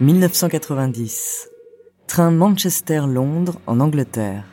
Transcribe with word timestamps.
1990. 0.00 1.48
Train 2.08 2.32
Manchester-Londres 2.32 3.60
en 3.68 3.78
Angleterre. 3.78 4.44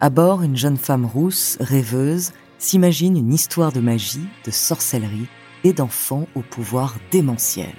À 0.00 0.10
bord, 0.10 0.42
une 0.42 0.56
jeune 0.56 0.76
femme 0.76 1.06
rousse, 1.06 1.56
rêveuse, 1.60 2.32
s'imagine 2.58 3.16
une 3.16 3.32
histoire 3.32 3.72
de 3.72 3.80
magie, 3.80 4.28
de 4.44 4.50
sorcellerie 4.50 5.28
et 5.64 5.72
d'enfants 5.72 6.26
au 6.34 6.42
pouvoir 6.42 6.96
démentiel. 7.10 7.72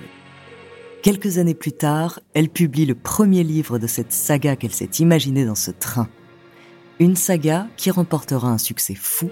Quelques 1.03 1.37
années 1.37 1.53
plus 1.53 1.71
tard, 1.71 2.19
elle 2.33 2.49
publie 2.49 2.87
le 2.87 2.95
premier 2.95 3.43
livre 3.43 3.77
de 3.77 3.85
cette 3.85 4.11
saga 4.11 4.55
qu'elle 4.55 4.73
s'est 4.73 4.97
imaginée 4.97 5.45
dans 5.45 5.53
ce 5.53 5.69
train. 5.69 6.09
Une 6.99 7.15
saga 7.15 7.67
qui 7.77 7.91
remportera 7.91 8.49
un 8.49 8.57
succès 8.57 8.95
fou 8.95 9.29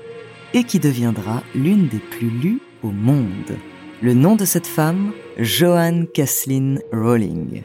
et 0.54 0.66
qui 0.66 0.80
deviendra 0.80 1.42
l'une 1.56 1.88
des 1.88 1.98
plus 1.98 2.30
lues 2.30 2.62
au 2.84 2.92
monde. 2.92 3.58
Le 4.02 4.14
nom 4.14 4.38
de 4.38 4.46
cette 4.46 4.66
femme, 4.66 5.12
Joanne 5.38 6.08
Kathleen 6.08 6.82
Rowling. 6.94 7.64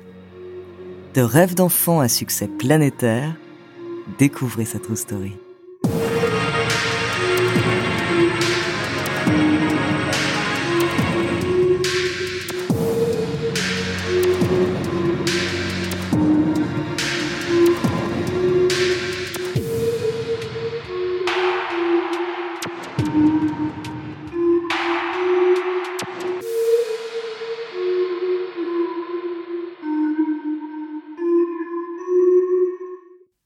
De 1.14 1.20
rêve 1.20 1.54
d'enfant 1.54 2.00
à 2.00 2.08
succès 2.08 2.48
planétaire, 2.48 3.36
découvrez 4.18 4.64
sa 4.64 4.80
true 4.80 4.96
story. 4.96 5.36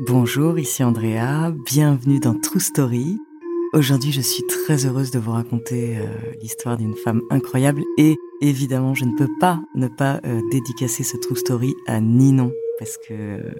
Bonjour, 0.00 0.58
ici 0.58 0.82
Andrea, 0.82 1.52
bienvenue 1.66 2.18
dans 2.18 2.34
True 2.34 2.58
Story. 2.58 3.16
Aujourd'hui, 3.72 4.10
je 4.10 4.20
suis 4.20 4.42
très 4.44 4.86
heureuse 4.86 5.12
de 5.12 5.20
vous 5.20 5.30
raconter 5.30 5.98
euh, 5.98 6.06
l'histoire 6.42 6.76
d'une 6.76 6.96
femme 6.96 7.22
incroyable 7.30 7.84
et 7.96 8.16
évidemment, 8.40 8.94
je 8.94 9.04
ne 9.04 9.16
peux 9.16 9.28
pas 9.38 9.60
ne 9.76 9.86
pas 9.86 10.20
euh, 10.26 10.40
dédicacer 10.50 11.04
ce 11.04 11.16
True 11.16 11.36
Story 11.36 11.76
à 11.86 12.00
Ninon 12.00 12.50
parce 12.80 12.96
que 12.96 13.14
euh, 13.14 13.52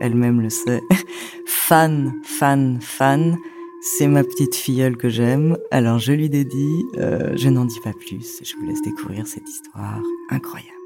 elle-même 0.00 0.40
le 0.40 0.48
sait. 0.48 0.80
fan, 1.46 2.14
fan, 2.22 2.80
fan. 2.80 3.36
C'est 3.82 4.08
ma 4.08 4.24
petite 4.24 4.54
filleule 4.54 4.96
que 4.96 5.10
j'aime, 5.10 5.58
alors 5.70 5.98
je 5.98 6.14
lui 6.14 6.30
dédie, 6.30 6.86
je 6.94 7.48
n'en 7.50 7.66
dis 7.66 7.80
pas 7.80 7.92
plus, 7.92 8.40
je 8.42 8.56
vous 8.56 8.64
laisse 8.64 8.80
découvrir 8.80 9.26
cette 9.26 9.46
histoire 9.46 10.00
incroyable. 10.30 10.83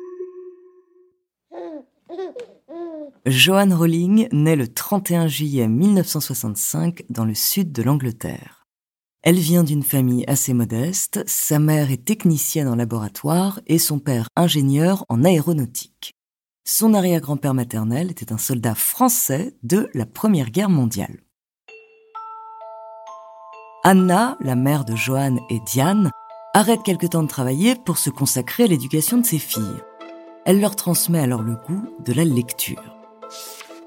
Joanne 3.30 3.74
Rowling 3.74 4.26
naît 4.32 4.56
le 4.56 4.68
31 4.68 5.26
juillet 5.26 5.68
1965 5.68 7.04
dans 7.10 7.26
le 7.26 7.34
sud 7.34 7.72
de 7.72 7.82
l'Angleterre. 7.82 8.64
Elle 9.22 9.38
vient 9.38 9.64
d'une 9.64 9.82
famille 9.82 10.24
assez 10.26 10.54
modeste, 10.54 11.22
sa 11.26 11.58
mère 11.58 11.90
est 11.90 12.04
technicienne 12.04 12.68
en 12.68 12.76
laboratoire 12.76 13.60
et 13.66 13.78
son 13.78 13.98
père 13.98 14.28
ingénieur 14.34 15.04
en 15.10 15.24
aéronautique. 15.24 16.14
Son 16.64 16.94
arrière-grand-père 16.94 17.52
maternel 17.52 18.10
était 18.10 18.32
un 18.32 18.38
soldat 18.38 18.74
français 18.74 19.54
de 19.62 19.90
la 19.92 20.06
Première 20.06 20.50
Guerre 20.50 20.70
mondiale. 20.70 21.20
Anna, 23.84 24.38
la 24.40 24.54
mère 24.54 24.86
de 24.86 24.96
Joanne 24.96 25.40
et 25.50 25.60
Diane, 25.66 26.10
arrête 26.54 26.82
quelque 26.82 27.06
temps 27.06 27.22
de 27.22 27.28
travailler 27.28 27.74
pour 27.74 27.98
se 27.98 28.08
consacrer 28.08 28.64
à 28.64 28.68
l'éducation 28.68 29.18
de 29.18 29.26
ses 29.26 29.38
filles. 29.38 29.82
Elle 30.46 30.60
leur 30.60 30.76
transmet 30.76 31.20
alors 31.20 31.42
le 31.42 31.56
goût 31.56 31.84
de 32.06 32.12
la 32.14 32.24
lecture. 32.24 32.97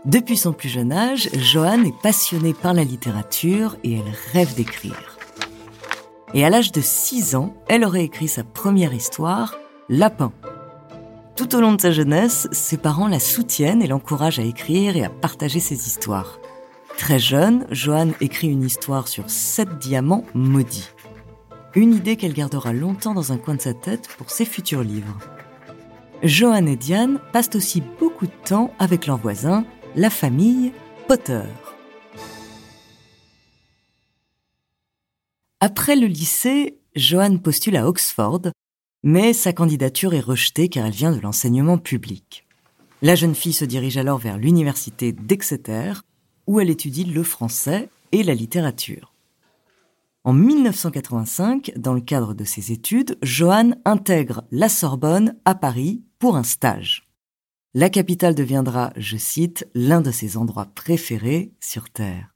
Depuis 0.05 0.37
son 0.37 0.51
plus 0.51 0.69
jeune 0.69 0.91
âge, 0.91 1.29
Joanne 1.33 1.85
est 1.85 2.01
passionnée 2.01 2.53
par 2.53 2.73
la 2.73 2.83
littérature 2.83 3.77
et 3.83 3.93
elle 3.93 4.13
rêve 4.33 4.55
d'écrire. 4.55 5.17
Et 6.33 6.43
à 6.43 6.49
l'âge 6.49 6.71
de 6.71 6.81
6 6.81 7.35
ans, 7.35 7.53
elle 7.67 7.83
aurait 7.83 8.05
écrit 8.05 8.27
sa 8.27 8.43
première 8.43 8.93
histoire, 8.93 9.55
Lapin. 9.89 10.31
Tout 11.35 11.55
au 11.55 11.61
long 11.61 11.73
de 11.73 11.81
sa 11.81 11.91
jeunesse, 11.91 12.47
ses 12.51 12.77
parents 12.77 13.07
la 13.07 13.19
soutiennent 13.19 13.81
et 13.81 13.87
l'encouragent 13.87 14.39
à 14.39 14.43
écrire 14.43 14.95
et 14.95 15.03
à 15.03 15.09
partager 15.09 15.59
ses 15.59 15.87
histoires. 15.87 16.39
Très 16.97 17.19
jeune, 17.19 17.65
Joanne 17.71 18.13
écrit 18.21 18.47
une 18.47 18.63
histoire 18.63 19.07
sur 19.07 19.29
sept 19.29 19.77
diamants 19.79 20.25
maudits. 20.33 20.89
Une 21.75 21.93
idée 21.93 22.15
qu'elle 22.15 22.33
gardera 22.33 22.73
longtemps 22.73 23.13
dans 23.13 23.31
un 23.31 23.37
coin 23.37 23.55
de 23.55 23.61
sa 23.61 23.73
tête 23.73 24.07
pour 24.17 24.29
ses 24.29 24.45
futurs 24.45 24.83
livres. 24.83 25.17
Joanne 26.23 26.67
et 26.67 26.75
Diane 26.75 27.19
passent 27.33 27.55
aussi 27.55 27.81
beaucoup 27.99 28.27
de 28.27 28.45
temps 28.45 28.71
avec 28.77 29.07
leurs 29.07 29.17
voisins, 29.17 29.65
la 29.95 30.11
famille 30.11 30.71
Potter. 31.07 31.41
Après 35.59 35.95
le 35.95 36.05
lycée, 36.05 36.77
Joanne 36.95 37.41
postule 37.41 37.75
à 37.75 37.87
Oxford, 37.87 38.41
mais 39.01 39.33
sa 39.33 39.51
candidature 39.51 40.13
est 40.13 40.19
rejetée 40.19 40.69
car 40.69 40.85
elle 40.85 40.93
vient 40.93 41.11
de 41.11 41.19
l'enseignement 41.19 41.79
public. 41.79 42.45
La 43.01 43.15
jeune 43.15 43.33
fille 43.33 43.53
se 43.53 43.65
dirige 43.65 43.97
alors 43.97 44.19
vers 44.19 44.37
l'université 44.37 45.13
d'Exeter, 45.13 45.93
où 46.45 46.59
elle 46.59 46.69
étudie 46.69 47.05
le 47.05 47.23
français 47.23 47.89
et 48.11 48.21
la 48.21 48.35
littérature. 48.35 49.15
En 50.23 50.33
1985, 50.33 51.71
dans 51.77 51.95
le 51.95 52.01
cadre 52.01 52.35
de 52.35 52.43
ses 52.43 52.71
études, 52.71 53.17
Joanne 53.23 53.79
intègre 53.85 54.43
la 54.51 54.69
Sorbonne 54.69 55.35
à 55.45 55.55
Paris 55.55 56.03
pour 56.21 56.37
un 56.37 56.43
stage. 56.43 57.09
La 57.73 57.89
capitale 57.89 58.35
deviendra, 58.35 58.93
je 58.95 59.17
cite, 59.17 59.67
l'un 59.73 60.01
de 60.01 60.11
ses 60.11 60.37
endroits 60.37 60.67
préférés 60.67 61.51
sur 61.59 61.89
Terre. 61.89 62.35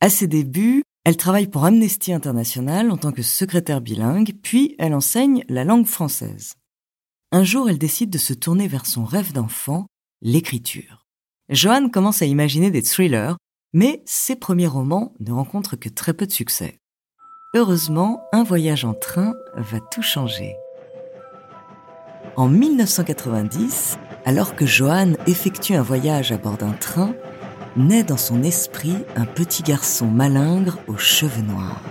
À 0.00 0.08
ses 0.08 0.28
débuts, 0.28 0.84
elle 1.04 1.16
travaille 1.16 1.48
pour 1.48 1.64
Amnesty 1.64 2.12
International 2.12 2.92
en 2.92 2.96
tant 2.96 3.10
que 3.10 3.22
secrétaire 3.22 3.80
bilingue, 3.80 4.34
puis 4.42 4.76
elle 4.78 4.94
enseigne 4.94 5.44
la 5.48 5.64
langue 5.64 5.86
française. 5.86 6.54
Un 7.32 7.42
jour, 7.42 7.68
elle 7.68 7.78
décide 7.78 8.10
de 8.10 8.18
se 8.18 8.32
tourner 8.32 8.68
vers 8.68 8.86
son 8.86 9.04
rêve 9.04 9.32
d'enfant, 9.32 9.86
l'écriture. 10.20 11.04
Joanne 11.48 11.90
commence 11.90 12.22
à 12.22 12.26
imaginer 12.26 12.70
des 12.70 12.82
thrillers, 12.82 13.36
mais 13.72 14.04
ses 14.06 14.36
premiers 14.36 14.68
romans 14.68 15.14
ne 15.18 15.32
rencontrent 15.32 15.76
que 15.76 15.88
très 15.88 16.14
peu 16.14 16.26
de 16.26 16.32
succès. 16.32 16.78
Heureusement, 17.54 18.22
un 18.32 18.44
voyage 18.44 18.84
en 18.84 18.94
train 18.94 19.34
va 19.56 19.80
tout 19.80 20.02
changer. 20.02 20.54
En 22.36 22.48
1990, 22.48 23.98
alors 24.24 24.56
que 24.56 24.64
Joanne 24.64 25.18
effectue 25.26 25.74
un 25.74 25.82
voyage 25.82 26.32
à 26.32 26.38
bord 26.38 26.56
d'un 26.56 26.72
train, 26.72 27.14
naît 27.76 28.04
dans 28.04 28.16
son 28.16 28.42
esprit 28.42 28.96
un 29.16 29.26
petit 29.26 29.62
garçon 29.62 30.06
malingre 30.06 30.78
aux 30.86 30.96
cheveux 30.96 31.42
noirs. 31.42 31.82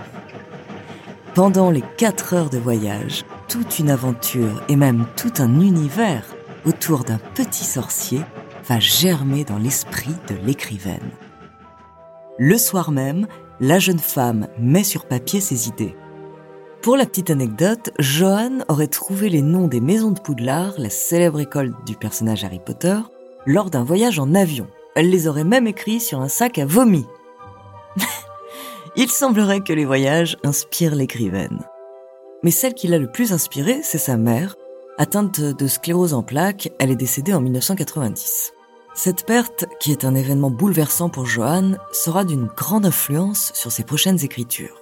Pendant 1.34 1.70
les 1.70 1.84
quatre 1.96 2.34
heures 2.34 2.50
de 2.50 2.58
voyage, 2.58 3.24
toute 3.48 3.78
une 3.78 3.90
aventure 3.90 4.62
et 4.68 4.76
même 4.76 5.06
tout 5.16 5.32
un 5.38 5.60
univers 5.60 6.24
autour 6.64 7.04
d'un 7.04 7.18
petit 7.34 7.64
sorcier 7.64 8.20
va 8.68 8.80
germer 8.80 9.44
dans 9.44 9.58
l'esprit 9.58 10.14
de 10.28 10.34
l'écrivaine. 10.44 11.10
Le 12.38 12.58
soir 12.58 12.90
même, 12.90 13.26
la 13.60 13.78
jeune 13.78 13.98
femme 13.98 14.48
met 14.58 14.84
sur 14.84 15.06
papier 15.06 15.40
ses 15.40 15.68
idées. 15.68 15.94
Pour 16.82 16.96
la 16.96 17.06
petite 17.06 17.30
anecdote, 17.30 17.90
Johan 18.00 18.58
aurait 18.68 18.88
trouvé 18.88 19.28
les 19.28 19.40
noms 19.40 19.68
des 19.68 19.80
maisons 19.80 20.10
de 20.10 20.18
Poudlard, 20.18 20.74
la 20.78 20.90
célèbre 20.90 21.38
école 21.38 21.76
du 21.86 21.94
personnage 21.94 22.42
Harry 22.42 22.58
Potter, 22.58 22.98
lors 23.46 23.70
d'un 23.70 23.84
voyage 23.84 24.18
en 24.18 24.34
avion. 24.34 24.66
Elle 24.96 25.08
les 25.08 25.28
aurait 25.28 25.44
même 25.44 25.68
écrits 25.68 26.00
sur 26.00 26.20
un 26.20 26.26
sac 26.26 26.58
à 26.58 26.66
vomi. 26.66 27.06
Il 28.96 29.08
semblerait 29.08 29.60
que 29.60 29.72
les 29.72 29.84
voyages 29.84 30.36
inspirent 30.42 30.96
l'écrivaine. 30.96 31.60
Mais 32.42 32.50
celle 32.50 32.74
qui 32.74 32.88
l'a 32.88 32.98
le 32.98 33.12
plus 33.12 33.32
inspirée, 33.32 33.78
c'est 33.84 33.96
sa 33.96 34.16
mère. 34.16 34.56
Atteinte 34.98 35.40
de 35.40 35.66
sclérose 35.68 36.14
en 36.14 36.24
plaques, 36.24 36.72
elle 36.80 36.90
est 36.90 36.96
décédée 36.96 37.32
en 37.32 37.40
1990. 37.40 38.54
Cette 38.96 39.24
perte, 39.24 39.66
qui 39.78 39.92
est 39.92 40.04
un 40.04 40.16
événement 40.16 40.50
bouleversant 40.50 41.10
pour 41.10 41.26
Joanne, 41.26 41.78
sera 41.92 42.24
d'une 42.24 42.46
grande 42.56 42.86
influence 42.86 43.52
sur 43.54 43.70
ses 43.70 43.84
prochaines 43.84 44.24
écritures. 44.24 44.80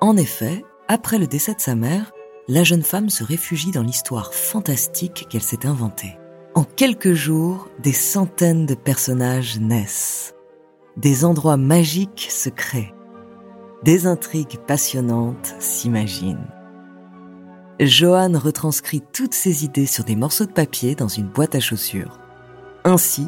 En 0.00 0.16
effet, 0.16 0.64
après 0.88 1.18
le 1.18 1.26
décès 1.26 1.54
de 1.54 1.60
sa 1.60 1.74
mère, 1.74 2.12
la 2.48 2.62
jeune 2.62 2.82
femme 2.82 3.10
se 3.10 3.24
réfugie 3.24 3.72
dans 3.72 3.82
l'histoire 3.82 4.32
fantastique 4.32 5.26
qu'elle 5.28 5.42
s'est 5.42 5.66
inventée. 5.66 6.16
En 6.54 6.64
quelques 6.64 7.12
jours, 7.12 7.68
des 7.82 7.92
centaines 7.92 8.66
de 8.66 8.74
personnages 8.74 9.58
naissent. 9.58 10.34
Des 10.96 11.24
endroits 11.24 11.56
magiques 11.56 12.28
se 12.30 12.48
créent. 12.48 12.94
Des 13.82 14.06
intrigues 14.06 14.58
passionnantes 14.66 15.54
s'imaginent. 15.58 16.48
Joanne 17.78 18.36
retranscrit 18.36 19.02
toutes 19.12 19.34
ses 19.34 19.64
idées 19.64 19.86
sur 19.86 20.04
des 20.04 20.16
morceaux 20.16 20.46
de 20.46 20.52
papier 20.52 20.94
dans 20.94 21.08
une 21.08 21.26
boîte 21.26 21.54
à 21.54 21.60
chaussures. 21.60 22.18
Ainsi, 22.84 23.26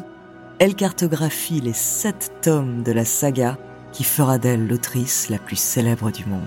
elle 0.57 0.75
cartographie 0.75 1.61
les 1.61 1.73
sept 1.73 2.31
tomes 2.41 2.81
de 2.81 2.91
la 2.91 3.05
saga 3.05 3.57
qui 3.91 4.03
fera 4.03 4.37
d'elle 4.37 4.67
l'autrice 4.67 5.29
la 5.29 5.37
plus 5.37 5.59
célèbre 5.59 6.09
du 6.09 6.25
monde. 6.25 6.41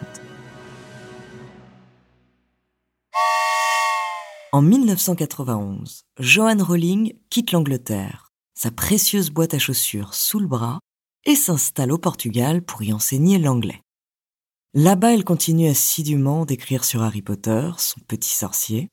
En 4.54 4.60
1991, 4.60 6.02
Joanne 6.19 6.60
Rowling 6.60 7.14
quitte 7.31 7.52
l'Angleterre, 7.52 8.32
sa 8.52 8.70
précieuse 8.70 9.31
boîte 9.31 9.54
à 9.54 9.58
chaussures 9.58 10.12
sous 10.12 10.38
le 10.40 10.46
bras, 10.46 10.78
et 11.25 11.37
s'installe 11.37 11.90
au 11.90 11.96
Portugal 11.96 12.60
pour 12.60 12.82
y 12.82 12.93
enseigner 12.93 13.38
l'anglais. 13.38 13.81
Là-bas, 14.75 15.14
elle 15.14 15.25
continue 15.25 15.69
assidûment 15.69 16.44
d'écrire 16.44 16.84
sur 16.84 17.02
Harry 17.02 17.22
Potter, 17.22 17.70
son 17.78 18.00
petit 18.06 18.37
sorcier. 18.37 18.90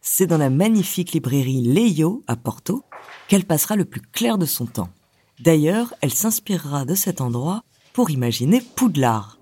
C'est 0.00 0.28
dans 0.28 0.38
la 0.38 0.50
magnifique 0.50 1.10
librairie 1.10 1.62
Leio 1.62 2.22
à 2.28 2.36
Porto 2.36 2.84
qu'elle 3.26 3.44
passera 3.44 3.74
le 3.74 3.84
plus 3.84 4.02
clair 4.02 4.38
de 4.38 4.46
son 4.46 4.66
temps. 4.66 4.90
D'ailleurs, 5.40 5.94
elle 6.00 6.14
s'inspirera 6.14 6.84
de 6.84 6.94
cet 6.94 7.20
endroit 7.20 7.64
pour 7.92 8.10
imaginer 8.10 8.60
Poudlard. 8.60 9.41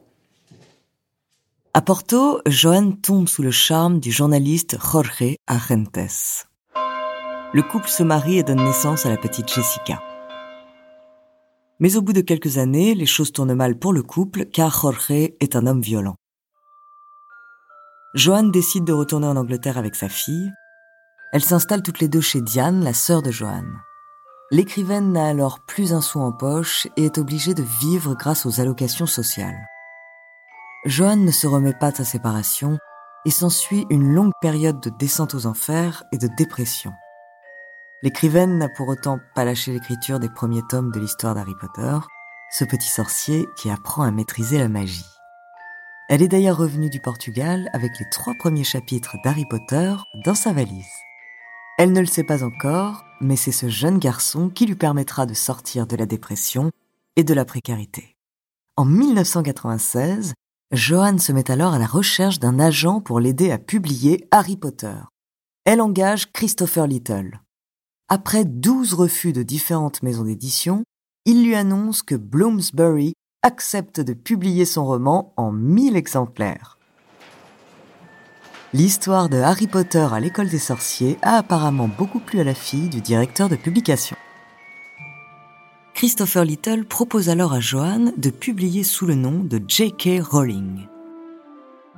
À 1.73 1.83
Porto, 1.83 2.41
Joanne 2.47 3.01
tombe 3.01 3.29
sous 3.29 3.45
le 3.45 3.53
charme 3.53 4.01
du 4.01 4.11
journaliste 4.11 4.77
Jorge 4.81 5.37
Agentes. 5.47 6.49
Le 7.53 7.63
couple 7.63 7.89
se 7.89 8.03
marie 8.03 8.39
et 8.39 8.43
donne 8.43 8.65
naissance 8.65 9.07
à 9.07 9.09
la 9.09 9.17
petite 9.17 9.49
Jessica. 9.49 10.03
Mais 11.79 11.95
au 11.95 12.03
bout 12.03 12.13
de 12.13 12.23
quelques 12.23 12.59
années, 12.59 12.97
les 12.97 13.07
choses 13.07 13.31
tournent 13.31 13.55
mal 13.55 13.79
pour 13.79 13.93
le 13.93 14.03
couple 14.03 14.47
car 14.47 14.81
Jorge 14.81 15.13
est 15.39 15.55
un 15.55 15.69
homme 15.69 15.81
violent. 15.81 16.17
Joanne 18.15 18.51
décide 18.51 18.83
de 18.83 18.93
retourner 18.93 19.29
en 19.29 19.37
Angleterre 19.37 19.79
avec 19.79 19.95
sa 19.95 20.09
fille. 20.09 20.51
Elles 21.33 21.45
s'installent 21.45 21.85
toutes 21.85 22.01
les 22.01 22.09
deux 22.09 22.21
chez 22.21 22.41
Diane, 22.41 22.83
la 22.83 22.95
sœur 22.95 23.23
de 23.23 23.31
Joanne. 23.31 23.79
L'écrivaine 24.51 25.13
n'a 25.13 25.29
alors 25.29 25.61
plus 25.61 25.93
un 25.93 26.01
sou 26.01 26.19
en 26.19 26.33
poche 26.33 26.89
et 26.97 27.05
est 27.05 27.19
obligée 27.19 27.55
de 27.55 27.65
vivre 27.81 28.17
grâce 28.17 28.45
aux 28.45 28.61
allocations 28.61 29.07
sociales. 29.07 29.69
Joanne 30.87 31.27
ne 31.27 31.31
se 31.31 31.47
remet 31.47 31.75
pas 31.75 31.91
de 31.91 31.99
sa 31.99 32.05
séparation 32.05 32.79
et 33.27 33.31
s'ensuit 33.31 33.87
une 33.91 34.15
longue 34.15 34.33
période 34.41 34.81
de 34.81 34.89
descente 34.89 35.35
aux 35.35 35.45
enfers 35.45 36.05
et 36.11 36.17
de 36.17 36.27
dépression. 36.39 36.93
L'écrivaine 38.03 38.57
n'a 38.57 38.71
pour 38.71 38.89
autant 38.89 39.19
pas 39.35 39.45
lâché 39.45 39.73
l'écriture 39.73 40.19
des 40.19 40.31
premiers 40.31 40.67
tomes 40.71 40.91
de 40.91 40.99
l'histoire 40.99 41.35
d'Harry 41.35 41.55
Potter, 41.61 41.99
ce 42.51 42.65
petit 42.65 42.89
sorcier 42.89 43.47
qui 43.59 43.69
apprend 43.69 44.05
à 44.05 44.11
maîtriser 44.11 44.59
la 44.59 44.71
magie. 44.71 45.05
Elle 46.09 46.23
est 46.23 46.29
d'ailleurs 46.29 46.57
revenue 46.57 46.89
du 46.89 46.99
Portugal 46.99 47.69
avec 47.75 47.91
les 48.01 48.07
trois 48.11 48.35
premiers 48.39 48.65
chapitres 48.65 49.17
d'Harry 49.23 49.45
Potter 49.45 49.95
dans 50.25 50.35
sa 50.35 50.55
valise. 50.55 50.89
Elle 51.77 51.93
ne 51.93 52.01
le 52.01 52.07
sait 52.07 52.25
pas 52.25 52.43
encore, 52.43 53.05
mais 53.21 53.37
c'est 53.37 53.53
ce 53.53 53.69
jeune 53.69 53.99
garçon 53.99 54.49
qui 54.49 54.65
lui 54.65 54.77
permettra 54.77 55.27
de 55.27 55.35
sortir 55.35 55.87
de 55.87 55.97
la 55.97 56.07
dépression 56.07 56.71
et 57.17 57.23
de 57.23 57.35
la 57.35 57.45
précarité. 57.45 58.17
En 58.77 58.87
1996, 58.87 60.33
Joanne 60.73 61.19
se 61.19 61.33
met 61.33 61.51
alors 61.51 61.75
à 61.75 61.81
la 61.81 61.87
recherche 61.87 62.39
d'un 62.39 62.61
agent 62.61 63.01
pour 63.01 63.19
l'aider 63.19 63.51
à 63.51 63.59
publier 63.59 64.29
Harry 64.31 64.57
Potter. 64.57 64.95
Elle 65.65 65.81
engage 65.81 66.31
Christopher 66.31 66.87
Little. 66.87 67.41
Après 68.09 68.45
12 68.45 68.95
refus 68.95 69.33
de 69.33 69.43
différentes 69.43 70.05
maisons 70.05 70.23
d'édition, 70.23 70.85
il 71.25 71.45
lui 71.45 71.57
annonce 71.57 72.03
que 72.03 72.15
Bloomsbury 72.15 73.15
accepte 73.43 73.99
de 73.99 74.13
publier 74.13 74.65
son 74.65 74.85
roman 74.85 75.35
en 75.37 75.51
1000 75.51 75.97
exemplaires. 75.97 76.79
L'histoire 78.73 79.29
de 79.29 79.39
Harry 79.39 79.67
Potter 79.67 80.07
à 80.13 80.21
l'école 80.21 80.49
des 80.49 80.61
sorciers 80.61 81.19
a 81.23 81.37
apparemment 81.37 81.89
beaucoup 81.89 82.21
plu 82.21 82.39
à 82.39 82.45
la 82.45 82.55
fille 82.55 82.89
du 82.89 83.01
directeur 83.01 83.49
de 83.49 83.57
publication. 83.57 84.17
Christopher 86.01 86.47
Little 86.47 86.87
propose 86.87 87.29
alors 87.29 87.53
à 87.53 87.61
Joanne 87.61 88.15
de 88.17 88.31
publier 88.31 88.85
sous 88.85 89.05
le 89.05 89.15
nom 89.15 89.45
de 89.45 89.61
J.K. 89.69 90.23
Rowling. 90.23 90.87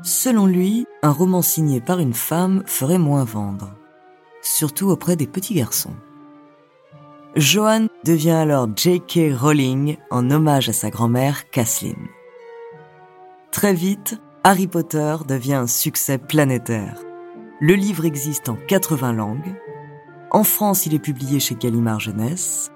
Selon 0.02 0.46
lui, 0.46 0.87
un 1.04 1.12
roman 1.12 1.40
signé 1.40 1.81
par 1.81 2.00
une 2.00 2.12
femme 2.12 2.64
ferait 2.66 2.99
moins 2.99 3.22
vendre, 3.22 3.76
surtout 4.40 4.88
auprès 4.88 5.14
des 5.14 5.28
petits 5.28 5.54
garçons. 5.54 5.94
Joanne 7.37 7.87
devient 8.04 8.31
alors 8.31 8.66
J.K. 8.75 9.37
Rowling 9.40 9.99
en 10.10 10.32
hommage 10.32 10.69
à 10.69 10.72
sa 10.72 10.90
grand-mère 10.90 11.49
Kathleen. 11.50 12.08
Très 13.52 13.72
vite, 13.72 14.20
Harry 14.43 14.66
Potter 14.66 15.19
devient 15.28 15.54
un 15.54 15.69
succès 15.69 16.19
planétaire. 16.19 16.99
Le 17.60 17.75
livre 17.75 18.04
existe 18.04 18.49
en 18.49 18.56
80 18.56 19.12
langues. 19.12 19.54
En 20.32 20.43
France, 20.43 20.87
il 20.87 20.94
est 20.94 20.99
publié 20.99 21.38
chez 21.38 21.54
Gallimard 21.54 22.00
Jeunesse. 22.00 22.72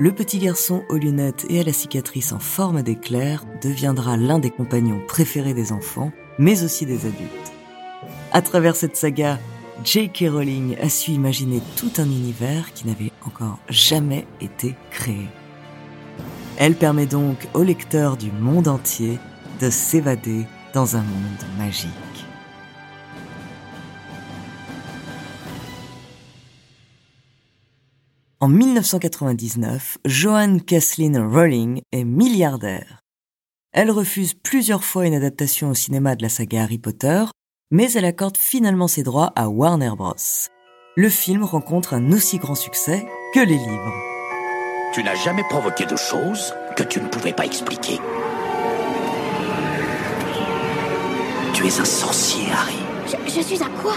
Le 0.00 0.12
petit 0.12 0.38
garçon 0.38 0.84
aux 0.88 0.96
lunettes 0.96 1.44
et 1.48 1.58
à 1.58 1.64
la 1.64 1.72
cicatrice 1.72 2.30
en 2.30 2.38
forme 2.38 2.82
d'éclair 2.82 3.44
deviendra 3.60 4.16
l'un 4.16 4.38
des 4.38 4.50
compagnons 4.50 5.00
préférés 5.08 5.54
des 5.54 5.72
enfants, 5.72 6.12
mais 6.38 6.62
aussi 6.62 6.86
des 6.86 7.04
adultes. 7.04 7.52
À 8.30 8.40
travers 8.40 8.76
cette 8.76 8.96
saga, 8.96 9.40
J.K. 9.82 10.26
Rowling 10.30 10.76
a 10.80 10.88
su 10.88 11.10
imaginer 11.10 11.60
tout 11.74 11.90
un 11.98 12.04
univers 12.04 12.72
qui 12.74 12.86
n'avait 12.86 13.10
encore 13.26 13.58
jamais 13.68 14.24
été 14.40 14.76
créé. 14.92 15.26
Elle 16.58 16.76
permet 16.76 17.06
donc 17.06 17.48
aux 17.54 17.64
lecteurs 17.64 18.16
du 18.16 18.30
monde 18.30 18.68
entier 18.68 19.18
de 19.60 19.68
s'évader 19.68 20.46
dans 20.74 20.94
un 20.94 21.02
monde 21.02 21.58
magique. 21.58 22.07
En 28.40 28.46
1999, 28.46 29.98
Joanne 30.04 30.62
Kathleen 30.62 31.18
Rowling 31.18 31.80
est 31.90 32.04
milliardaire. 32.04 33.00
Elle 33.72 33.90
refuse 33.90 34.34
plusieurs 34.34 34.84
fois 34.84 35.08
une 35.08 35.14
adaptation 35.14 35.70
au 35.70 35.74
cinéma 35.74 36.14
de 36.14 36.22
la 36.22 36.28
saga 36.28 36.62
Harry 36.62 36.78
Potter, 36.78 37.24
mais 37.72 37.90
elle 37.94 38.04
accorde 38.04 38.36
finalement 38.36 38.86
ses 38.86 39.02
droits 39.02 39.32
à 39.34 39.48
Warner 39.48 39.90
Bros. 39.96 40.14
Le 40.96 41.08
film 41.08 41.42
rencontre 41.42 41.94
un 41.94 42.12
aussi 42.12 42.38
grand 42.38 42.54
succès 42.54 43.04
que 43.34 43.40
les 43.40 43.56
livres. 43.58 43.92
Tu 44.94 45.02
n'as 45.02 45.16
jamais 45.16 45.44
provoqué 45.50 45.84
de 45.84 45.96
choses 45.96 46.54
que 46.76 46.84
tu 46.84 47.00
ne 47.00 47.08
pouvais 47.08 47.32
pas 47.32 47.44
expliquer. 47.44 47.98
Tu 51.54 51.66
es 51.66 51.80
un 51.80 51.84
sorcier, 51.84 52.44
Harry. 52.52 52.78
Je, 53.04 53.34
je 53.34 53.40
suis 53.40 53.60
un 53.64 53.70
quoi? 53.82 53.94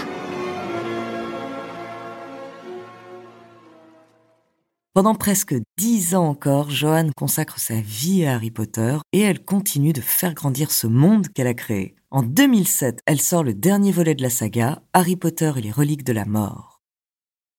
Pendant 4.94 5.14
presque 5.14 5.54
dix 5.78 6.14
ans 6.14 6.28
encore, 6.28 6.68
Joanne 6.68 7.12
consacre 7.16 7.58
sa 7.58 7.80
vie 7.80 8.26
à 8.26 8.34
Harry 8.34 8.50
Potter 8.50 8.98
et 9.12 9.20
elle 9.20 9.42
continue 9.42 9.94
de 9.94 10.02
faire 10.02 10.34
grandir 10.34 10.70
ce 10.70 10.86
monde 10.86 11.28
qu'elle 11.28 11.46
a 11.46 11.54
créé. 11.54 11.94
En 12.10 12.22
2007, 12.22 13.00
elle 13.06 13.22
sort 13.22 13.42
le 13.42 13.54
dernier 13.54 13.90
volet 13.90 14.14
de 14.14 14.20
la 14.20 14.28
saga, 14.28 14.82
Harry 14.92 15.16
Potter 15.16 15.50
et 15.56 15.62
les 15.62 15.70
reliques 15.70 16.04
de 16.04 16.12
la 16.12 16.26
mort. 16.26 16.82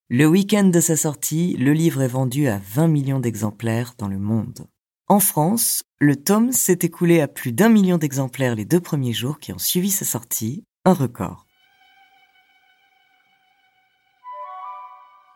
Le 0.10 0.28
week-end 0.28 0.66
de 0.66 0.80
sa 0.80 0.96
sortie, 0.96 1.58
le 1.58 1.74
livre 1.74 2.04
est 2.04 2.08
vendu 2.08 2.48
à 2.48 2.60
20 2.60 2.88
millions 2.88 3.20
d'exemplaires 3.20 3.96
dans 3.98 4.08
le 4.08 4.20
monde. 4.20 4.68
En 5.08 5.20
France, 5.20 5.82
le 5.98 6.16
tome 6.16 6.52
s'est 6.52 6.80
écoulé 6.84 7.20
à 7.20 7.28
plus 7.28 7.52
d'un 7.52 7.70
million 7.70 7.98
d'exemplaires 7.98 8.54
les 8.54 8.66
deux 8.66 8.80
premiers 8.80 9.14
jours 9.14 9.40
qui 9.40 9.52
ont 9.54 9.58
suivi 9.58 9.90
sa 9.90 10.06
sortie, 10.06 10.66
un 10.86 10.94
record. 10.94 11.48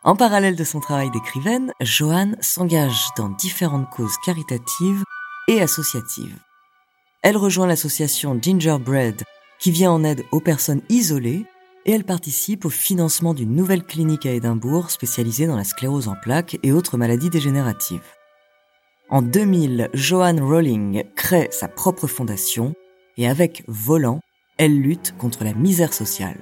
En 0.08 0.16
parallèle 0.16 0.56
de 0.56 0.64
son 0.64 0.80
travail 0.80 1.12
d'écrivaine, 1.12 1.74
Joanne 1.82 2.38
s'engage 2.40 3.08
dans 3.18 3.28
différentes 3.28 3.90
causes 3.90 4.16
caritatives 4.26 5.04
et 5.50 5.62
associatives. 5.62 6.38
Elle 7.24 7.36
rejoint 7.36 7.68
l'association 7.68 8.40
Gingerbread 8.42 9.24
qui 9.60 9.70
vient 9.70 9.92
en 9.92 10.06
aide 10.06 10.24
aux 10.32 10.40
personnes 10.40 10.82
isolées 10.88 11.46
et 11.86 11.92
elle 11.92 12.06
participe 12.06 12.64
au 12.64 12.70
financement 12.70 13.34
d'une 13.34 13.54
nouvelle 13.54 13.84
clinique 13.84 14.26
à 14.26 14.32
Édimbourg 14.32 14.92
spécialisée 14.92 15.46
dans 15.46 15.58
la 15.58 15.66
sclérose 15.66 16.08
en 16.08 16.16
plaques 16.16 16.58
et 16.64 16.72
autres 16.72 16.96
maladies 16.96 17.30
dégénératives. 17.30 18.14
En 19.10 19.22
2000, 19.22 19.90
Joanne 19.94 20.40
Rowling 20.40 21.04
crée 21.18 21.50
sa 21.52 21.68
propre 21.68 22.08
fondation 22.08 22.76
et 23.18 23.28
avec 23.28 23.66
Volant, 23.68 24.22
elle 24.58 24.80
lutte 24.80 25.16
contre 25.18 25.44
la 25.44 25.54
misère 25.54 25.94
sociale. 25.94 26.38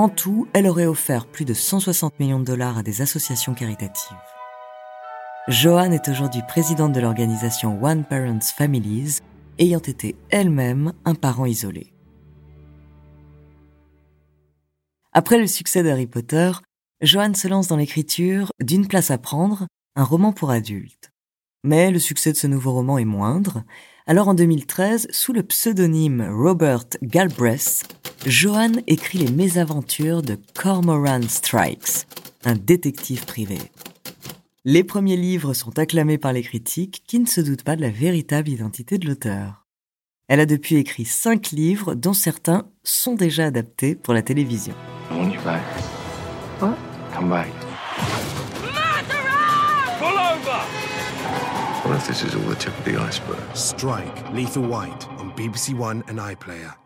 En 0.00 0.08
tout, 0.08 0.48
elle 0.54 0.66
aurait 0.66 0.86
offert 0.86 1.26
plus 1.26 1.44
de 1.44 1.52
160 1.52 2.20
millions 2.20 2.40
de 2.40 2.44
dollars 2.46 2.78
à 2.78 2.82
des 2.82 3.02
associations 3.02 3.52
caritatives. 3.52 4.16
Joanne 5.46 5.92
est 5.92 6.08
aujourd'hui 6.08 6.40
présidente 6.48 6.94
de 6.94 7.00
l'organisation 7.00 7.78
One 7.84 8.06
Parents 8.06 8.40
Families, 8.40 9.18
ayant 9.58 9.78
été 9.78 10.16
elle-même 10.30 10.94
un 11.04 11.14
parent 11.14 11.44
isolé. 11.44 11.92
Après 15.12 15.36
le 15.38 15.46
succès 15.46 15.82
d'Harry 15.82 16.06
Potter, 16.06 16.50
Joanne 17.02 17.34
se 17.34 17.48
lance 17.48 17.68
dans 17.68 17.76
l'écriture 17.76 18.52
d'Une 18.58 18.88
place 18.88 19.10
à 19.10 19.18
prendre, 19.18 19.66
un 19.96 20.04
roman 20.04 20.32
pour 20.32 20.50
adultes. 20.50 21.10
Mais 21.62 21.90
le 21.90 21.98
succès 21.98 22.32
de 22.32 22.36
ce 22.36 22.46
nouveau 22.46 22.72
roman 22.72 22.96
est 22.96 23.04
moindre, 23.04 23.64
alors 24.06 24.28
en 24.28 24.34
2013, 24.34 25.08
sous 25.10 25.32
le 25.34 25.42
pseudonyme 25.42 26.26
Robert 26.32 26.84
Galbraith, 27.02 27.84
Joanne 28.26 28.82
écrit 28.86 29.18
les 29.18 29.30
mésaventures 29.30 30.22
de 30.22 30.38
Cormoran 30.54 31.20
Strikes, 31.28 32.06
un 32.44 32.54
détective 32.54 33.26
privé. 33.26 33.58
Les 34.64 34.84
premiers 34.84 35.16
livres 35.16 35.52
sont 35.52 35.78
acclamés 35.78 36.18
par 36.18 36.32
les 36.32 36.42
critiques 36.42 37.02
qui 37.06 37.18
ne 37.18 37.26
se 37.26 37.40
doutent 37.40 37.62
pas 37.62 37.76
de 37.76 37.82
la 37.82 37.90
véritable 37.90 38.48
identité 38.48 38.98
de 38.98 39.06
l'auteur. 39.06 39.66
Elle 40.28 40.40
a 40.40 40.46
depuis 40.46 40.76
écrit 40.76 41.04
cinq 41.04 41.50
livres 41.50 41.94
dont 41.94 42.12
certains 42.12 42.68
sont 42.84 43.14
déjà 43.14 43.46
adaptés 43.46 43.94
pour 43.94 44.14
la 44.14 44.22
télévision. 44.22 44.74
What 51.90 51.98
if 51.98 52.06
this 52.06 52.22
is 52.22 52.36
all 52.36 52.48
the 52.48 52.54
tip 52.54 52.72
of 52.78 52.84
the 52.84 52.96
iceberg? 52.96 53.40
Strike, 53.52 54.32
Lethal 54.32 54.62
White 54.62 55.08
on 55.18 55.32
BBC 55.34 55.74
One 55.76 56.04
and 56.08 56.20
iPlayer. 56.20 56.76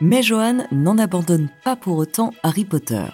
Mais 0.00 0.22
Joanne 0.22 0.68
n'en 0.70 0.98
abandonne 0.98 1.48
pas 1.64 1.74
pour 1.74 1.98
autant 1.98 2.32
Harry 2.44 2.64
Potter. 2.64 3.06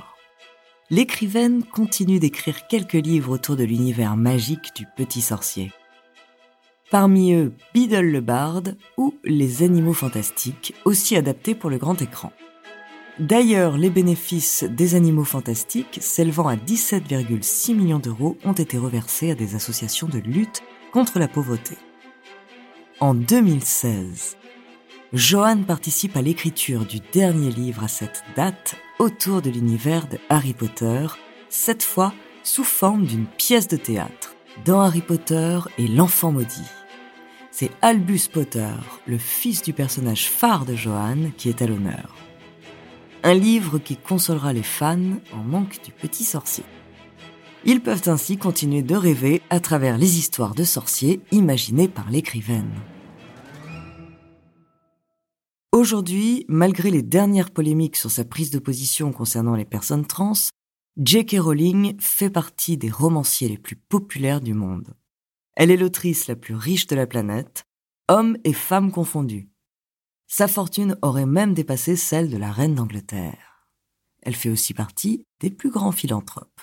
L'écrivaine 0.91 1.63
continue 1.65 2.19
d'écrire 2.19 2.67
quelques 2.67 2.93
livres 2.93 3.33
autour 3.33 3.57
de 3.57 3.65
l'univers 3.65 4.15
magique 4.19 4.77
du 4.77 4.85
petit 4.95 5.23
sorcier. 5.23 5.73
Parmi 6.91 7.33
eux, 7.33 7.55
Beedle 7.73 8.11
le 8.11 8.21
barde 8.21 8.77
ou 8.99 9.15
Les 9.25 9.63
animaux 9.63 9.95
fantastiques, 9.95 10.75
aussi 10.85 11.17
adaptés 11.17 11.55
pour 11.55 11.71
le 11.71 11.79
grand 11.79 12.03
écran. 12.03 12.31
D'ailleurs, 13.19 13.77
les 13.77 13.91
bénéfices 13.91 14.63
des 14.63 14.95
animaux 14.95 15.25
fantastiques, 15.25 15.99
s'élevant 16.01 16.47
à 16.47 16.55
17,6 16.55 17.75
millions 17.75 17.99
d'euros, 17.99 18.37
ont 18.45 18.53
été 18.53 18.79
reversés 18.79 19.33
à 19.33 19.35
des 19.35 19.57
associations 19.57 20.07
de 20.07 20.19
lutte 20.19 20.63
contre 20.93 21.19
la 21.19 21.27
pauvreté. 21.27 21.77
En 23.01 23.15
2016, 23.15 24.37
Johan 25.13 25.65
participe 25.65 26.17
à 26.17 26.23
l'écriture 26.23 26.85
du 26.85 27.01
dernier 27.13 27.51
livre 27.51 27.83
à 27.83 27.89
cette 27.89 28.23
date 28.37 28.77
autour 29.01 29.43
de 29.43 29.51
l'univers 29.51 30.07
de 30.07 30.19
Harry 30.29 30.53
Potter, 30.53 31.07
cette 31.49 31.83
fois 31.83 32.13
sous 32.45 32.65
forme 32.65 33.05
d'une 33.05 33.27
pièce 33.27 33.67
de 33.67 33.77
théâtre, 33.77 34.37
dans 34.65 34.81
Harry 34.81 35.01
Potter 35.01 35.59
et 35.77 35.89
l'enfant 35.89 36.31
maudit. 36.31 36.71
C'est 37.51 37.71
Albus 37.83 38.29
Potter, 38.33 38.71
le 39.07 39.19
fils 39.19 39.63
du 39.63 39.73
personnage 39.73 40.29
phare 40.29 40.65
de 40.65 40.77
Johan, 40.77 41.33
qui 41.37 41.49
est 41.49 41.63
à 41.63 41.67
l'honneur. 41.67 42.28
Un 43.25 43.35
livre 43.35 43.79
qui 43.79 43.97
consolera 43.97 44.53
les 44.53 44.63
fans 44.63 45.19
en 45.33 45.43
manque 45.43 45.83
du 45.83 45.91
petit 45.91 46.25
sorcier. 46.25 46.65
Ils 47.65 47.83
peuvent 47.83 48.05
ainsi 48.07 48.39
continuer 48.39 48.83
de 48.83 48.95
rêver 48.95 49.43
à 49.51 49.59
travers 49.59 49.99
les 49.99 50.19
histoires 50.19 50.55
de 50.55 50.63
sorciers 50.63 51.21
imaginées 51.33 51.89
par 51.89 52.11
l'écrivaine. 52.11 52.73
Aujourd'hui, 55.73 56.45
malgré 56.49 56.91
les 56.91 57.03
dernières 57.03 57.51
polémiques 57.51 57.97
sur 57.97 58.11
sa 58.11 58.25
prise 58.25 58.51
de 58.51 58.61
position 58.61 59.13
concernant 59.13 59.57
les 59.57 59.65
personnes 59.65 60.07
trans, 60.07 60.33
J.K. 60.97 61.37
Rowling 61.41 61.97
fait 62.01 62.31
partie 62.31 62.77
des 62.77 62.91
romanciers 62.91 63.49
les 63.49 63.59
plus 63.59 63.77
populaires 63.77 64.41
du 64.41 64.55
monde. 64.55 64.95
Elle 65.57 65.73
est 65.73 65.77
l'autrice 65.77 66.29
la 66.29 66.37
plus 66.37 66.55
riche 66.55 66.87
de 66.87 66.95
la 66.95 67.07
planète, 67.09 67.65
hommes 68.09 68.37
et 68.45 68.53
femmes 68.53 68.93
confondus. 68.93 69.49
Sa 70.31 70.47
fortune 70.47 70.95
aurait 71.01 71.25
même 71.25 71.55
dépassé 71.55 71.97
celle 71.97 72.29
de 72.29 72.37
la 72.37 72.53
reine 72.53 72.75
d'Angleterre. 72.75 73.65
Elle 74.23 74.37
fait 74.37 74.51
aussi 74.51 74.75
partie 74.75 75.25
des 75.41 75.51
plus 75.51 75.71
grands 75.71 75.91
philanthropes. 75.91 76.61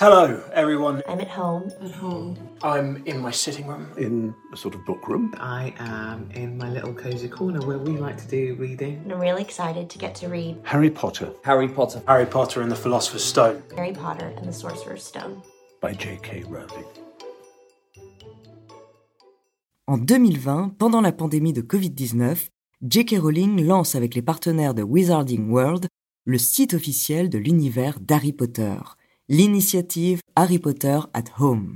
Hello, 0.00 0.38
everyone. 0.54 1.02
I'm 1.08 1.18
at 1.20 1.28
home. 1.36 1.68
At 1.82 1.90
home. 2.00 2.36
I'm 2.62 3.02
in 3.06 3.20
my 3.20 3.32
sitting 3.32 3.66
room. 3.66 3.88
In 3.98 4.32
a 4.52 4.56
sort 4.56 4.76
of 4.76 4.84
book 4.84 5.08
room. 5.08 5.32
I 5.40 5.74
am 5.80 6.28
in 6.32 6.56
my 6.56 6.70
little 6.70 6.94
cozy 6.94 7.28
corner 7.28 7.60
where 7.60 7.78
we 7.78 7.96
like 7.98 8.16
to 8.18 8.28
do 8.28 8.54
reading. 8.54 9.04
I'm 9.10 9.20
really 9.20 9.42
excited 9.42 9.90
to 9.90 9.98
get 9.98 10.14
to 10.16 10.28
read 10.28 10.60
Harry 10.62 10.90
Potter 10.90 11.32
Harry 11.44 11.68
Potter. 11.68 12.02
Harry 12.06 12.26
Potter 12.26 12.62
and 12.62 12.70
the 12.70 12.76
Philosopher's 12.76 13.24
Stone. 13.24 13.62
Harry 13.76 13.92
Potter 13.92 14.32
and 14.36 14.46
the 14.46 14.52
Sorcerer's 14.52 15.02
Stone. 15.04 15.42
by 15.80 15.92
J.K. 15.92 16.44
Rowling. 16.48 16.84
En 19.92 19.98
2020, 19.98 20.76
pendant 20.78 21.02
la 21.02 21.12
pandémie 21.12 21.52
de 21.52 21.60
Covid-19, 21.60 22.48
J.K. 22.88 23.16
Rowling 23.18 23.62
lance 23.62 23.94
avec 23.94 24.14
les 24.14 24.22
partenaires 24.22 24.72
de 24.72 24.82
Wizarding 24.82 25.50
World 25.50 25.86
le 26.24 26.38
site 26.38 26.72
officiel 26.72 27.28
de 27.28 27.36
l'univers 27.36 28.00
d'Harry 28.00 28.32
Potter, 28.32 28.74
l'initiative 29.28 30.20
Harry 30.34 30.58
Potter 30.58 30.98
at 31.12 31.24
Home. 31.38 31.74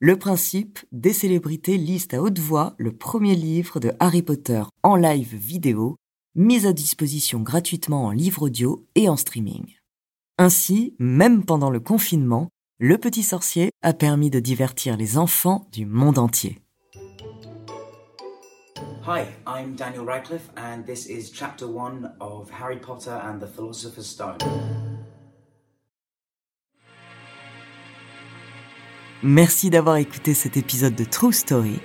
Le 0.00 0.18
principe, 0.18 0.78
des 0.90 1.12
célébrités 1.12 1.76
lisent 1.76 2.08
à 2.12 2.22
haute 2.22 2.38
voix 2.38 2.74
le 2.78 2.92
premier 2.92 3.34
livre 3.34 3.78
de 3.78 3.92
Harry 4.00 4.22
Potter 4.22 4.62
en 4.82 4.96
live 4.96 5.34
vidéo, 5.34 5.96
mis 6.34 6.66
à 6.66 6.72
disposition 6.72 7.40
gratuitement 7.40 8.06
en 8.06 8.10
livre 8.10 8.40
audio 8.40 8.86
et 8.94 9.06
en 9.10 9.18
streaming. 9.18 9.66
Ainsi, 10.38 10.94
même 10.98 11.44
pendant 11.44 11.68
le 11.68 11.80
confinement, 11.80 12.48
Le 12.78 12.96
Petit 12.96 13.22
Sorcier 13.22 13.68
a 13.82 13.92
permis 13.92 14.30
de 14.30 14.40
divertir 14.40 14.96
les 14.96 15.18
enfants 15.18 15.68
du 15.72 15.84
monde 15.84 16.16
entier. 16.18 16.63
Hi, 19.06 19.26
I'm 19.46 19.76
Daniel 19.76 20.06
Radcliffe, 20.06 20.48
and 20.56 20.86
this 20.86 21.04
is 21.04 21.30
chapter 21.30 21.66
one 21.66 22.10
of 22.22 22.48
Harry 22.48 22.78
Potter 22.78 23.10
and 23.10 23.38
the 23.38 23.46
Philosopher's 23.46 24.06
Stone. 24.06 24.38
Merci 29.22 29.68
d'avoir 29.68 29.96
écouté 29.96 30.32
cet 30.32 30.56
épisode 30.56 30.94
de 30.94 31.04
True 31.04 31.34
Story. 31.34 31.80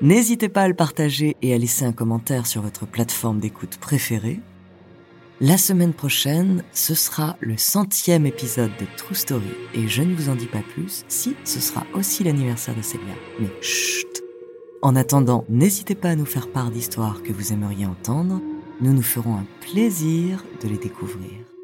N'hésitez 0.00 0.48
pas 0.48 0.62
à 0.62 0.68
le 0.68 0.74
partager 0.74 1.36
et 1.40 1.54
à 1.54 1.58
laisser 1.58 1.84
un 1.84 1.92
commentaire 1.92 2.48
sur 2.48 2.62
votre 2.62 2.84
plateforme 2.84 3.38
d'écoute 3.38 3.76
préférée. 3.78 4.40
La 5.40 5.58
semaine 5.58 5.94
prochaine, 5.94 6.64
ce 6.72 6.96
sera 6.96 7.36
le 7.38 7.56
centième 7.56 8.26
épisode 8.26 8.72
de 8.80 8.86
True 8.96 9.14
Story 9.14 9.54
et 9.72 9.86
je 9.86 10.02
ne 10.02 10.16
vous 10.16 10.30
en 10.30 10.34
dis 10.34 10.46
pas 10.46 10.62
plus 10.74 11.04
si 11.06 11.36
ce 11.44 11.60
sera 11.60 11.86
aussi 11.94 12.24
l'anniversaire 12.24 12.74
de 12.74 12.82
Célia. 12.82 13.14
Mais 13.38 13.50
chut 13.60 14.25
En 14.86 14.94
attendant, 14.94 15.44
n'hésitez 15.48 15.96
pas 15.96 16.10
à 16.10 16.14
nous 16.14 16.24
faire 16.24 16.46
part 16.46 16.70
d'histoires 16.70 17.24
que 17.24 17.32
vous 17.32 17.52
aimeriez 17.52 17.86
entendre. 17.86 18.40
Nous 18.80 18.92
nous 18.92 19.02
ferons 19.02 19.34
un 19.34 19.44
plaisir 19.60 20.44
de 20.62 20.68
les 20.68 20.78
découvrir. 20.78 21.55